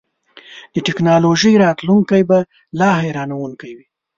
د 0.73 0.75
ټیکنالوژۍ 0.87 1.53
راتلونکی 1.65 2.21
به 2.29 2.37
لا 2.79 2.89
حیرانوونکی 3.03 3.71
وي. 3.77 3.85